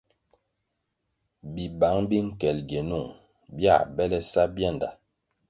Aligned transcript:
Bibang 1.53 1.99
bi 2.09 2.17
nkel 2.27 2.57
gienung 2.69 3.09
bia 3.55 3.75
bele 3.95 4.19
sa 4.31 4.43
bianda. 4.55 4.89